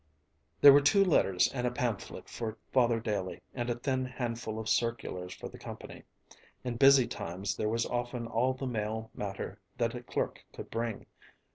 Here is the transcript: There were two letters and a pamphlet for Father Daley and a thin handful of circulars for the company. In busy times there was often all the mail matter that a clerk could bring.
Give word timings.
There 0.61 0.73
were 0.73 0.81
two 0.81 1.05
letters 1.05 1.47
and 1.53 1.67
a 1.67 1.69
pamphlet 1.69 2.27
for 2.27 2.57
Father 2.73 2.99
Daley 2.99 3.39
and 3.53 3.69
a 3.69 3.75
thin 3.77 4.03
handful 4.03 4.57
of 4.57 4.67
circulars 4.67 5.31
for 5.31 5.47
the 5.47 5.59
company. 5.59 6.01
In 6.63 6.77
busy 6.77 7.05
times 7.05 7.55
there 7.55 7.69
was 7.69 7.85
often 7.85 8.25
all 8.25 8.55
the 8.55 8.65
mail 8.65 9.11
matter 9.13 9.59
that 9.77 9.93
a 9.93 10.01
clerk 10.01 10.43
could 10.53 10.71
bring. 10.71 11.05